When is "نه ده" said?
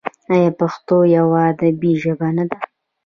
2.37-2.57